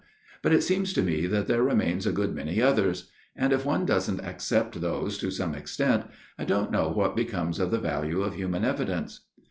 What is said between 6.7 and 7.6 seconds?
know what becomes